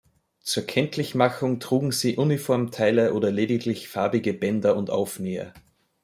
[0.39, 5.53] Zur Kenntlichmachung trugen sie Uniformteile oder lediglich farbige Bänder und Aufnäher.